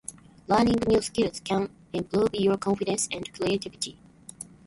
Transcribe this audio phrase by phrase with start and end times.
[0.47, 3.99] Learning new skills can improve your confidence and creativity.